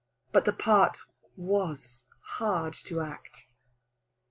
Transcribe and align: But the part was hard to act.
But 0.31 0.45
the 0.45 0.51
part 0.53 0.97
was 1.37 2.05
hard 2.23 2.73
to 2.85 3.01
act. 3.01 3.45